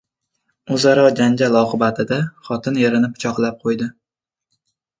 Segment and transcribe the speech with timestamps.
[0.77, 2.19] O‘zaro janjal oqibatida
[2.49, 3.93] xotin erini pichoqlab qo‘ydi